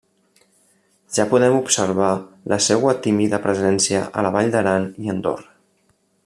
Ja 1.17 1.25
podem 1.33 1.57
observar 1.57 2.09
la 2.53 2.59
seua 2.69 2.95
tímida 3.05 3.41
presència 3.47 4.01
a 4.19 4.25
la 4.29 4.33
Vall 4.39 4.51
d'Aran 4.57 4.89
i 5.05 5.15
Andorra. 5.17 5.55